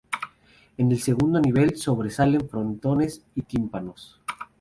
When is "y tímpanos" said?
3.35-4.19